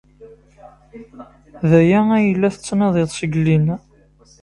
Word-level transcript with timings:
D 1.69 1.71
aya 1.79 1.99
ay 2.17 2.27
la 2.39 2.49
tettnadiḍ 2.55 3.09
seg 3.13 3.31
llinna? 3.39 3.75